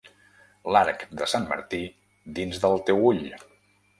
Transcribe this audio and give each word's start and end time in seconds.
L'arc 0.75 1.03
de 1.19 1.27
sant 1.33 1.45
Martí 1.51 1.83
dins 2.39 2.61
del 2.65 2.81
teu 2.91 3.07
ull. 3.13 3.23